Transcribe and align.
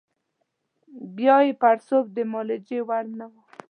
بیا 1.15 1.37
یې 1.45 1.53
پړسوب 1.61 2.05
د 2.15 2.17
معالجې 2.31 2.79
وړ 2.87 3.05
نه 3.19 3.25
وو. 3.31 3.41